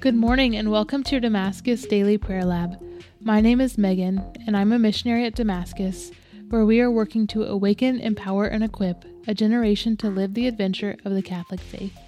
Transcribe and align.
Good 0.00 0.14
morning 0.14 0.54
and 0.54 0.70
welcome 0.70 1.02
to 1.04 1.18
Damascus 1.18 1.84
Daily 1.84 2.18
Prayer 2.18 2.44
Lab. 2.44 2.80
My 3.20 3.40
name 3.40 3.60
is 3.60 3.76
Megan 3.76 4.22
and 4.46 4.56
I'm 4.56 4.70
a 4.70 4.78
missionary 4.78 5.24
at 5.24 5.34
Damascus, 5.34 6.12
where 6.50 6.64
we 6.64 6.80
are 6.80 6.90
working 6.90 7.26
to 7.26 7.42
awaken, 7.42 7.98
empower, 7.98 8.46
and 8.46 8.62
equip 8.62 9.04
a 9.26 9.34
generation 9.34 9.96
to 9.96 10.08
live 10.08 10.34
the 10.34 10.46
adventure 10.46 10.96
of 11.04 11.14
the 11.14 11.22
Catholic 11.22 11.58
faith. 11.58 11.98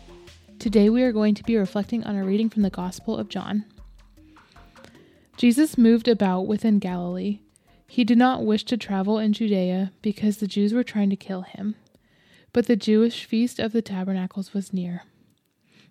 Today 0.61 0.89
we 0.89 1.03
are 1.03 1.11
going 1.11 1.35
to 1.35 1.43
be 1.43 1.57
reflecting 1.57 2.05
on 2.05 2.15
a 2.15 2.25
reading 2.25 2.49
from 2.49 2.63
the 2.63 2.71
Gospel 2.71 3.19
of 3.19 3.29
John. 3.29 3.65
Jesus 5.37 5.77
moved 5.77 6.07
about 6.07 6.43
within 6.43 6.79
Galilee. 6.79 7.41
He 7.89 8.05
did 8.05 8.19
not 8.19 8.47
wish 8.47 8.63
to 8.67 8.77
travel 8.77 9.19
in 9.19 9.33
Judea 9.33 9.91
because 10.01 10.37
the 10.37 10.47
Jews 10.47 10.73
were 10.73 10.85
trying 10.85 11.11
to 11.11 11.17
kill 11.17 11.43
him. 11.43 11.75
But 12.53 12.67
the 12.67 12.77
Jewish 12.77 13.25
feast 13.25 13.59
of 13.59 13.73
the 13.73 13.83
tabernacles 13.83 14.55
was 14.55 14.73
near. 14.73 15.03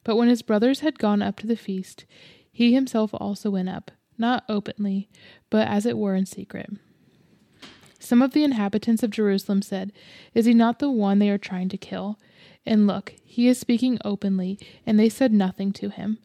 But 0.04 0.16
when 0.16 0.30
his 0.30 0.42
brothers 0.42 0.80
had 0.80 1.00
gone 1.00 1.22
up 1.22 1.38
to 1.38 1.48
the 1.48 1.56
feast, 1.56 2.06
he 2.52 2.74
himself 2.74 3.12
also 3.14 3.50
went 3.50 3.70
up, 3.70 3.92
not 4.18 4.44
openly, 4.50 5.10
but 5.50 5.68
as 5.68 5.86
it 5.86 5.98
were 5.98 6.16
in 6.16 6.26
secret. 6.26 6.70
Some 8.00 8.22
of 8.22 8.32
the 8.32 8.44
inhabitants 8.44 9.04
of 9.04 9.12
Jerusalem 9.12 9.62
said, 9.62 9.92
Is 10.34 10.46
he 10.46 10.54
not 10.54 10.80
the 10.80 10.90
one 10.90 11.20
they 11.20 11.30
are 11.30 11.38
trying 11.38 11.70
to 11.70 11.78
kill? 11.78 12.18
And 12.66 12.88
look, 12.88 13.14
he 13.24 13.48
is 13.48 13.60
speaking 13.60 13.98
openly, 14.06 14.58
and 14.86 15.00
they 15.00 15.10
said 15.10 15.34
nothing 15.34 15.74
to 15.74 15.90
him. 15.90 16.18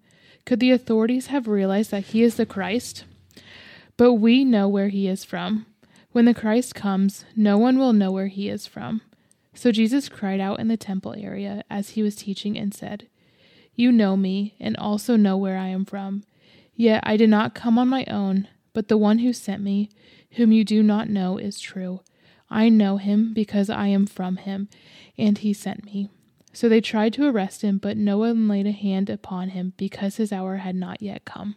Could 0.47 0.61
the 0.61 0.71
authorities 0.71 1.29
have 1.29 1.49
realized 1.49 1.91
that 1.91 2.05
he 2.07 2.23
is 2.23 2.37
the 2.37 2.47
Christ? 2.47 3.05
But 3.97 4.15
we 4.15 4.45
know 4.45 4.69
where 4.69 4.89
he 4.89 5.09
is 5.09 5.25
from. 5.25 5.67
When 6.13 6.27
the 6.27 6.35
Christ 6.35 6.75
comes, 6.75 7.25
no 7.35 7.59
one 7.59 7.79
will 7.79 7.93
know 7.93 8.13
where 8.13 8.29
he 8.29 8.49
is 8.49 8.67
from. 8.67 9.03
So 9.55 9.73
Jesus 9.73 10.09
cried 10.09 10.41
out 10.41 10.61
in 10.61 10.69
the 10.69 10.77
temple 10.77 11.15
area 11.17 11.65
as 11.71 11.91
he 11.91 12.03
was 12.03 12.17
teaching 12.17 12.59
and 12.59 12.75
said, 12.75 13.09
you 13.75 13.93
know 13.93 14.17
me, 14.17 14.55
and 14.61 14.77
also 14.77 15.17
know 15.17 15.37
where 15.37 15.59
I 15.59 15.69
am 15.69 15.85
from. 15.85 16.25
Yet 16.75 17.03
I 17.05 17.17
did 17.17 17.31
not 17.31 17.55
come 17.55 17.79
on 17.79 17.89
my 17.89 18.05
own, 18.07 18.49
but 18.73 18.89
the 18.89 18.99
one 18.99 19.19
who 19.19 19.33
sent 19.33 19.63
me, 19.63 19.91
whom 20.33 20.53
you 20.53 20.65
do 20.65 20.83
not 20.83 21.09
know, 21.09 21.39
is 21.39 21.61
true. 21.61 22.01
I 22.51 22.69
know 22.69 22.99
him 22.99 23.33
because 23.33 23.71
I 23.71 23.89
am 23.89 24.07
from 24.07 24.37
him, 24.37 24.69
and 25.17 25.39
he 25.39 25.53
sent 25.53 25.85
me. 25.85 26.09
So 26.53 26.69
they 26.69 26.81
tried 26.81 27.13
to 27.15 27.27
arrest 27.29 27.63
him, 27.63 27.79
but 27.79 27.97
no 27.97 28.19
one 28.19 28.47
laid 28.47 28.67
a 28.67 28.73
hand 28.73 29.11
upon 29.11 29.51
him 29.51 29.73
because 29.77 30.17
his 30.17 30.33
hour 30.33 30.57
had 30.57 30.77
not 30.77 31.03
yet 31.03 31.25
come. 31.25 31.57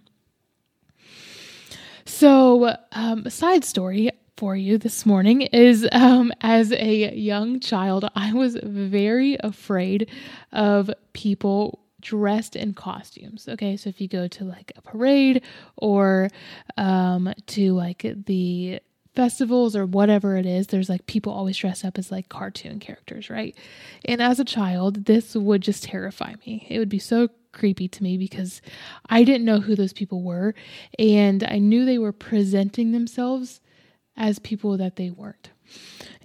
So, 2.05 2.75
um, 2.93 3.23
a 3.25 3.29
side 3.29 3.63
story 3.65 4.09
for 4.37 4.55
you 4.55 4.77
this 4.77 5.05
morning 5.05 5.41
is 5.41 5.87
um, 5.91 6.31
as 6.41 6.71
a 6.71 7.13
young 7.15 7.59
child, 7.59 8.09
I 8.15 8.33
was 8.33 8.57
very 8.63 9.37
afraid 9.43 10.09
of 10.51 10.89
people 11.13 11.79
dressed 12.01 12.55
in 12.55 12.73
costumes. 12.73 13.47
Okay, 13.47 13.77
so 13.77 13.89
if 13.89 13.99
you 13.99 14.07
go 14.07 14.27
to 14.27 14.43
like 14.43 14.71
a 14.75 14.81
parade 14.81 15.43
or 15.75 16.29
um, 16.77 17.33
to 17.47 17.73
like 17.73 18.05
the 18.25 18.79
festivals 19.15 19.75
or 19.75 19.85
whatever 19.85 20.37
it 20.37 20.45
is, 20.45 20.67
there's 20.67 20.89
like 20.89 21.07
people 21.07 21.33
always 21.33 21.57
dress 21.57 21.83
up 21.83 21.97
as 21.97 22.11
like 22.11 22.29
cartoon 22.29 22.79
characters, 22.79 23.29
right? 23.29 23.57
And 24.05 24.21
as 24.21 24.39
a 24.39 24.45
child, 24.45 25.05
this 25.05 25.35
would 25.35 25.61
just 25.61 25.83
terrify 25.83 26.35
me. 26.45 26.67
It 26.69 26.77
would 26.77 26.89
be 26.89 26.99
so 26.99 27.29
creepy 27.51 27.87
to 27.87 28.03
me 28.03 28.17
because 28.17 28.61
I 29.09 29.23
didn't 29.23 29.45
know 29.45 29.59
who 29.59 29.75
those 29.75 29.93
people 29.93 30.21
were 30.21 30.53
and 30.99 31.43
I 31.43 31.57
knew 31.57 31.83
they 31.83 31.97
were 31.97 32.11
presenting 32.11 32.91
themselves 32.91 33.59
as 34.15 34.37
people 34.37 34.77
that 34.77 34.97
they 34.97 35.09
weren't. 35.09 35.49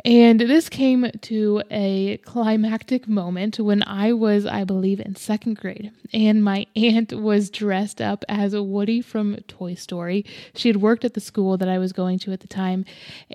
And 0.05 0.41
this 0.41 0.69
came 0.69 1.11
to 1.23 1.63
a 1.71 2.19
climactic 2.19 3.07
moment 3.09 3.59
when 3.59 3.83
I 3.85 4.13
was, 4.13 4.47
I 4.47 4.65
believe, 4.65 5.01
in 5.01 5.17
second 5.17 5.59
grade. 5.59 5.93
And 6.13 6.43
my 6.43 6.67
aunt 6.77 7.13
was 7.13 7.51
dressed 7.51 8.01
up 8.01 8.25
as 8.29 8.55
Woody 8.55 9.01
from 9.01 9.37
Toy 9.49 9.75
Story. 9.75 10.25
She 10.55 10.69
had 10.69 10.79
worked 10.79 11.05
at 11.05 11.15
the 11.15 11.21
school 11.21 11.57
that 11.57 11.69
I 11.69 11.79
was 11.79 11.93
going 11.93 12.19
to 12.21 12.33
at 12.33 12.41
the 12.41 12.49
time. 12.49 12.85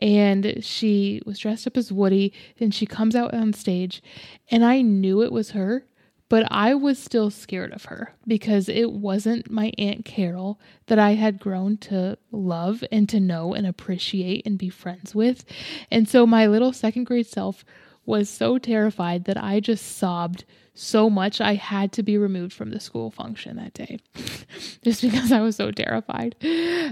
And 0.01 0.63
she 0.63 1.21
was 1.25 1.39
dressed 1.39 1.67
up 1.67 1.77
as 1.77 1.91
Woody. 1.91 2.33
And 2.59 2.73
she 2.73 2.85
comes 2.85 3.15
out 3.15 3.33
on 3.33 3.53
stage. 3.53 4.01
And 4.49 4.65
I 4.65 4.81
knew 4.81 5.21
it 5.21 5.31
was 5.31 5.51
her 5.51 5.85
but 6.29 6.47
I 6.51 6.75
was 6.75 6.99
still 6.99 7.29
scared 7.29 7.71
of 7.71 7.85
her 7.85 8.13
because 8.25 8.67
it 8.67 8.91
wasn't 8.91 9.49
my 9.49 9.71
Aunt 9.77 10.05
Carol 10.05 10.59
that 10.87 10.99
I 10.99 11.11
had 11.11 11.39
grown 11.39 11.77
to 11.77 12.17
love 12.31 12.83
and 12.91 13.07
to 13.09 13.19
know 13.19 13.53
and 13.53 13.65
appreciate 13.65 14.45
and 14.45 14.57
be 14.57 14.69
friends 14.69 15.15
with. 15.15 15.45
And 15.89 16.07
so 16.07 16.25
my 16.25 16.47
little 16.47 16.73
second 16.73 17.05
grade 17.05 17.27
self 17.27 17.63
was 18.05 18.29
so 18.29 18.57
terrified 18.57 19.25
that 19.25 19.41
I 19.41 19.59
just 19.59 19.97
sobbed 19.97 20.45
so 20.73 21.09
much 21.09 21.41
I 21.41 21.55
had 21.55 21.91
to 21.93 22.03
be 22.03 22.17
removed 22.17 22.53
from 22.53 22.69
the 22.69 22.79
school 22.79 23.09
function 23.09 23.57
that 23.57 23.73
day 23.73 23.99
just 24.83 25.01
because 25.01 25.31
I 25.31 25.41
was 25.41 25.55
so 25.55 25.71
terrified. 25.71 26.35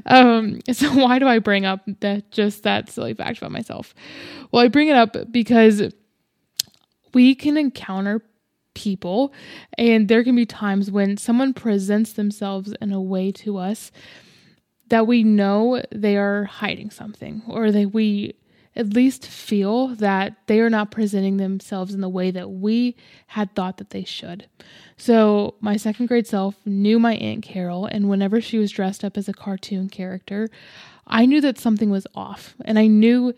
Um, 0.06 0.59
so 0.72 0.90
why 0.94 1.19
do 1.19 1.28
I 1.28 1.40
bring 1.40 1.66
up 1.66 1.81
that 2.00 2.31
just 2.31 2.63
that 2.63 2.90
silly 2.90 3.13
fact 3.13 3.38
about 3.38 3.51
myself? 3.51 3.94
Well, 4.51 4.63
I 4.63 4.69
bring 4.69 4.88
it 4.88 4.95
up 4.95 5.16
because 5.31 5.84
we 7.13 7.35
can 7.35 7.57
encounter 7.57 8.22
people. 8.75 9.34
And 9.78 10.08
there 10.08 10.24
can 10.24 10.36
be 10.36 10.46
times 10.46 10.91
when 10.91 11.18
someone 11.18 11.53
presents 11.53 12.13
themselves 12.13 12.74
in 12.80 12.91
a 12.91 13.02
way 13.02 13.31
to 13.31 13.58
us 13.58 13.91
that 14.90 15.08
we 15.08 15.24
know 15.24 15.81
they 15.91 16.16
are 16.16 16.44
hiding 16.44 16.91
something 16.91 17.41
or 17.47 17.72
that 17.72 17.91
we 17.94 18.36
at 18.75 18.94
least 18.94 19.25
feel 19.25 19.88
that 19.88 20.36
they 20.47 20.59
are 20.59 20.69
not 20.69 20.91
presenting 20.91 21.38
themselves 21.38 21.94
in 21.94 22.02
the 22.02 22.09
way 22.09 22.30
that 22.30 22.50
we 22.50 22.96
had 23.28 23.53
thought 23.56 23.78
that 23.78 23.91
they 23.91 24.03
should. 24.03 24.47
So, 24.97 25.56
my 25.62 25.78
second 25.78 26.07
grade 26.07 26.28
self 26.28 26.56
knew 26.66 27.00
my 27.00 27.16
Aunt 27.16 27.44
Carol, 27.44 27.86
and 27.86 28.09
whenever 28.09 28.42
she 28.42 28.57
was 28.57 28.72
dressed 28.72 29.03
up 29.03 29.18
as 29.18 29.30
a 29.30 29.34
cartoon 29.34 29.90
character, 29.90 30.50
I 31.07 31.25
knew 31.25 31.40
that 31.42 31.57
something 31.57 31.90
was 31.90 32.07
off. 32.16 32.56
And 32.66 32.78
I 32.78 32.88
knew 32.88 33.34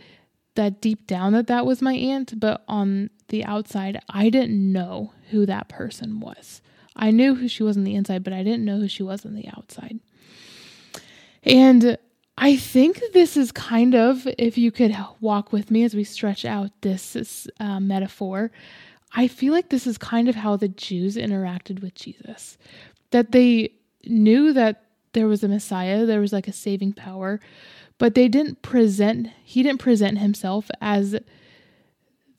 that 0.58 0.82
deep 0.82 1.08
down 1.08 1.34
that 1.34 1.48
that 1.48 1.66
was 1.66 1.82
my 1.82 1.94
aunt, 1.94 2.40
but 2.40 2.64
on 2.68 3.10
the 3.30 3.46
outside, 3.46 4.00
I 4.10 4.30
didn't 4.30 4.72
know 4.72 5.14
who 5.30 5.46
that 5.46 5.70
person 5.70 6.20
was. 6.20 6.62
I 6.96 7.12
knew 7.12 7.36
who 7.36 7.48
she 7.48 7.64
was 7.64 7.78
on 7.78 7.84
the 7.84 7.96
inside, 7.96 8.24
but 8.24 8.34
I 8.34 8.44
didn't 8.44 8.66
know 8.66 8.80
who 8.80 8.88
she 8.88 9.04
was 9.04 9.26
on 9.26 9.36
the 9.36 9.48
outside. 9.56 10.00
And 11.44 11.98
I 12.38 12.58
think 12.58 13.02
this 13.14 13.38
is 13.38 13.52
kind 13.52 13.96
of, 13.96 14.28
if 14.38 14.58
you 14.58 14.72
could 14.72 14.96
walk 15.22 15.54
with 15.54 15.72
me 15.72 15.84
as 15.84 15.96
we 15.96 16.04
stretch 16.04 16.44
out 16.44 16.72
this 16.82 17.48
uh, 17.60 17.80
metaphor, 17.80 18.52
I 19.14 19.28
feel 19.28 19.54
like 19.54 19.70
this 19.70 19.88
is 19.88 19.98
kind 19.98 20.28
of 20.28 20.36
how 20.36 20.58
the 20.58 20.68
Jews 20.68 21.16
interacted 21.16 21.82
with 21.82 21.96
Jesus. 21.96 22.58
That 23.12 23.32
they 23.32 23.72
knew 24.06 24.54
that 24.54 24.84
there 25.14 25.28
was 25.28 25.44
a 25.44 25.48
Messiah, 25.48 26.06
there 26.06 26.20
was 26.20 26.34
like 26.34 26.48
a 26.48 26.54
saving 26.54 26.94
power, 26.94 27.40
but 27.98 28.16
they 28.16 28.28
didn't 28.28 28.62
present, 28.62 29.30
he 29.44 29.64
didn't 29.64 29.80
present 29.80 30.20
himself 30.20 30.70
as 30.82 31.18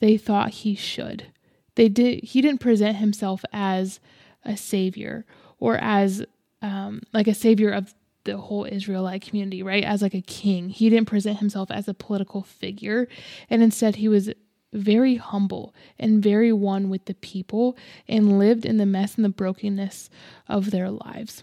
they 0.01 0.17
thought 0.17 0.51
he 0.51 0.75
should. 0.75 1.27
They 1.75 1.89
did 1.89 2.25
he 2.25 2.41
didn't 2.41 2.61
present 2.61 2.97
himself 2.97 3.45
as 3.53 4.01
a 4.45 4.56
savior 4.56 5.25
or 5.59 5.77
as 5.77 6.25
um, 6.62 7.03
like 7.12 7.29
a 7.29 7.34
savior 7.34 7.71
of 7.71 7.95
the 8.25 8.37
whole 8.37 8.65
Israelite 8.65 9.23
community, 9.23 9.62
right? 9.62 9.85
As 9.85 10.03
like 10.03 10.15
a 10.15 10.21
king. 10.21 10.69
He 10.69 10.91
didn't 10.91 11.09
present 11.09 11.39
himself 11.39 11.71
as 11.71 11.89
a 11.89 11.95
political 11.95 12.43
figure, 12.43 13.09
and 13.49 13.62
instead 13.62 13.97
he 13.97 14.09
was 14.09 14.31
very 14.73 15.17
humble 15.17 15.75
and 15.99 16.23
very 16.23 16.53
one 16.53 16.91
with 16.91 17.06
the 17.06 17.15
people 17.15 17.77
and 18.06 18.39
lived 18.39 18.67
in 18.67 18.77
the 18.77 18.85
mess 18.85 19.15
and 19.15 19.25
the 19.25 19.31
brokenness 19.31 20.11
of 20.47 20.71
their 20.71 20.91
lives. 20.91 21.43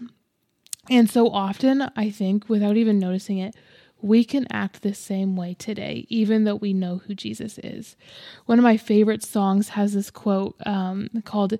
And 0.90 1.10
so 1.10 1.28
often, 1.28 1.90
I 1.96 2.10
think, 2.10 2.48
without 2.48 2.76
even 2.76 2.98
noticing 2.98 3.38
it, 3.38 3.54
we 4.02 4.24
can 4.24 4.46
act 4.50 4.82
the 4.82 4.94
same 4.94 5.36
way 5.36 5.54
today, 5.54 6.06
even 6.08 6.44
though 6.44 6.54
we 6.54 6.72
know 6.72 6.98
who 6.98 7.14
Jesus 7.14 7.58
is. 7.58 7.96
One 8.44 8.58
of 8.58 8.62
my 8.62 8.76
favorite 8.76 9.22
songs 9.22 9.70
has 9.70 9.94
this 9.94 10.10
quote 10.10 10.54
um, 10.66 11.08
called 11.24 11.58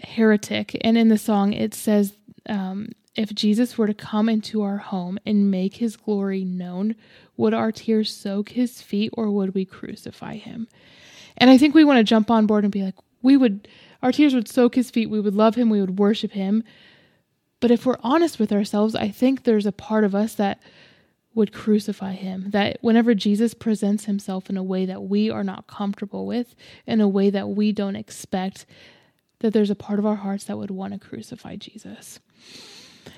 Heretic, 0.00 0.76
and 0.82 0.98
in 0.98 1.08
the 1.08 1.18
song 1.18 1.52
it 1.52 1.74
says, 1.74 2.14
um, 2.48 2.90
If 3.16 3.34
Jesus 3.34 3.78
were 3.78 3.86
to 3.86 3.94
come 3.94 4.28
into 4.28 4.62
our 4.62 4.78
home 4.78 5.18
and 5.24 5.50
make 5.50 5.76
his 5.76 5.96
glory 5.96 6.44
known, 6.44 6.94
would 7.36 7.54
our 7.54 7.72
tears 7.72 8.14
soak 8.14 8.50
his 8.50 8.82
feet 8.82 9.10
or 9.14 9.30
would 9.30 9.54
we 9.54 9.64
crucify 9.64 10.36
him? 10.36 10.68
And 11.36 11.50
I 11.50 11.58
think 11.58 11.74
we 11.74 11.84
want 11.84 11.98
to 11.98 12.04
jump 12.04 12.30
on 12.30 12.46
board 12.46 12.64
and 12.64 12.72
be 12.72 12.82
like, 12.82 12.94
we 13.22 13.36
would, 13.36 13.66
our 14.02 14.12
tears 14.12 14.34
would 14.34 14.48
soak 14.48 14.74
his 14.74 14.90
feet, 14.90 15.10
we 15.10 15.20
would 15.20 15.34
love 15.34 15.54
him, 15.54 15.70
we 15.70 15.80
would 15.80 15.98
worship 15.98 16.32
him. 16.32 16.62
But 17.64 17.70
if 17.70 17.86
we're 17.86 17.96
honest 18.02 18.38
with 18.38 18.52
ourselves, 18.52 18.94
I 18.94 19.08
think 19.08 19.44
there's 19.44 19.64
a 19.64 19.72
part 19.72 20.04
of 20.04 20.14
us 20.14 20.34
that 20.34 20.60
would 21.34 21.50
crucify 21.50 22.12
him. 22.12 22.50
That 22.50 22.76
whenever 22.82 23.14
Jesus 23.14 23.54
presents 23.54 24.04
himself 24.04 24.50
in 24.50 24.58
a 24.58 24.62
way 24.62 24.84
that 24.84 25.04
we 25.04 25.30
are 25.30 25.42
not 25.42 25.66
comfortable 25.66 26.26
with, 26.26 26.54
in 26.86 27.00
a 27.00 27.08
way 27.08 27.30
that 27.30 27.48
we 27.48 27.72
don't 27.72 27.96
expect, 27.96 28.66
that 29.38 29.54
there's 29.54 29.70
a 29.70 29.74
part 29.74 29.98
of 29.98 30.04
our 30.04 30.16
hearts 30.16 30.44
that 30.44 30.58
would 30.58 30.70
want 30.70 30.92
to 30.92 30.98
crucify 30.98 31.56
Jesus. 31.56 32.20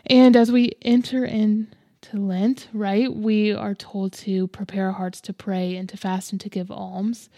And 0.07 0.37
as 0.37 0.53
we 0.53 0.77
enter 0.81 1.25
into 1.25 1.67
Lent, 2.13 2.69
right, 2.73 3.13
we 3.13 3.51
are 3.53 3.75
told 3.75 4.13
to 4.13 4.47
prepare 4.47 4.87
our 4.87 4.93
hearts 4.93 5.21
to 5.23 5.33
pray 5.33 5.75
and 5.75 5.89
to 5.89 5.97
fast 5.97 6.31
and 6.31 6.41
to 6.43 6.49
give 6.49 6.71
alms. 6.71 7.31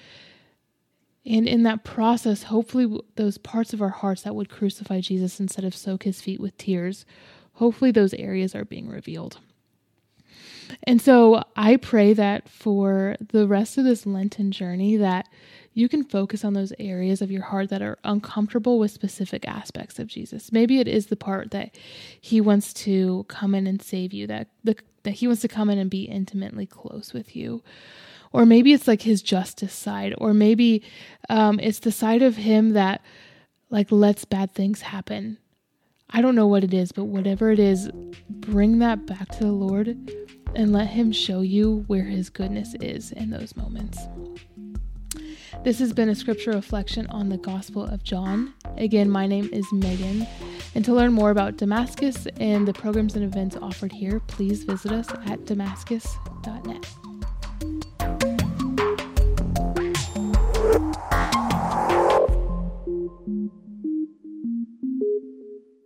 And 1.29 1.47
in 1.47 1.63
that 1.65 1.85
process, 1.85 2.45
hopefully, 2.45 3.01
those 3.17 3.39
parts 3.39 3.73
of 3.73 3.83
our 3.83 3.91
hearts 3.91 4.23
that 4.23 4.35
would 4.35 4.49
crucify 4.49 5.01
Jesus 5.01 5.39
instead 5.39 5.65
of 5.65 5.75
soak 5.77 6.05
his 6.05 6.21
feet 6.21 6.41
with 6.41 6.57
tears 6.57 7.05
hopefully 7.59 7.91
those 7.91 8.15
areas 8.15 8.55
are 8.55 8.65
being 8.65 8.89
revealed. 8.89 9.39
And 10.85 11.03
so 11.03 11.43
I 11.57 11.77
pray 11.77 12.13
that 12.13 12.49
for 12.49 13.17
the 13.31 13.49
rest 13.49 13.79
of 13.79 13.85
this 13.85 14.07
Lenten 14.07 14.53
journey 14.53 14.97
that 14.97 15.29
you 15.75 15.89
can 15.89 16.05
focus 16.05 16.45
on 16.45 16.53
those 16.53 16.73
areas 16.79 17.21
of 17.21 17.31
your 17.33 17.43
heart 17.43 17.71
that 17.71 17.83
are 17.83 17.99
uncomfortable 18.05 18.79
with 18.79 18.91
specific 18.91 19.47
aspects 19.49 19.99
of 19.99 20.07
Jesus. 20.07 20.53
Maybe 20.53 20.79
it 20.79 20.87
is 20.87 21.07
the 21.07 21.17
part 21.17 21.51
that 21.51 21.77
he 22.21 22.41
wants 22.41 22.73
to 22.75 23.25
come 23.29 23.55
in 23.55 23.67
and 23.67 23.83
save 23.83 24.13
you, 24.13 24.27
that 24.29 24.49
the, 24.63 24.77
that 25.03 25.13
he 25.13 25.27
wants 25.27 25.43
to 25.43 25.49
come 25.49 25.71
in 25.71 25.79
and 25.79 25.91
be 25.91 26.05
intimately 26.05 26.67
close 26.67 27.13
with 27.13 27.35
you. 27.35 27.63
Or 28.33 28.45
maybe 28.45 28.73
it's 28.73 28.87
like 28.87 29.03
his 29.03 29.23
justice 29.23 29.73
side, 29.73 30.15
or 30.19 30.35
maybe 30.35 30.83
um, 31.29 31.59
it's 31.61 31.79
the 31.79 31.93
side 31.93 32.23
of 32.23 32.37
him 32.37 32.71
that 32.71 33.03
like 33.71 33.91
lets 33.91 34.25
bad 34.25 34.53
things 34.53 34.83
happen. 34.83 35.39
I 36.11 36.23
don't 36.23 36.35
know 36.35 36.47
what 36.47 36.65
it 36.65 36.73
is, 36.73 36.91
but 36.91 37.05
whatever 37.05 37.51
it 37.51 37.59
is, 37.59 37.91
bring 38.31 38.79
that 38.79 39.07
back 39.07 39.29
to 39.33 39.41
the 39.41 39.53
Lord 39.53 39.89
and 40.55 40.73
let 40.73 40.89
Him 40.89 41.13
show 41.13 41.43
you 41.43 41.85
where 41.87 42.05
His 42.05 42.31
goodness 42.31 42.75
is 42.81 43.13
in 43.13 43.31
those 43.31 43.55
moments. 43.57 43.99
This 45.65 45.79
has 45.81 45.93
been 45.93 46.09
a 46.09 46.15
scripture 46.15 46.53
reflection 46.53 47.07
on 47.09 47.29
the 47.29 47.37
Gospel 47.37 47.85
of 47.85 48.05
John. 48.05 48.55
Again, 48.77 49.11
my 49.11 49.27
name 49.27 49.51
is 49.53 49.67
Megan. 49.73 50.27
And 50.75 50.85
to 50.85 50.95
learn 50.95 51.13
more 51.13 51.31
about 51.31 51.57
Damascus 51.57 52.27
and 52.39 52.67
the 52.67 52.73
programs 52.73 53.15
and 53.15 53.25
events 53.25 53.57
offered 53.57 53.93
here, 53.93 54.21
please 54.21 54.65
visit 54.65 54.93
us 54.93 55.09
at 55.27 55.45
damascus.net. 55.47 57.18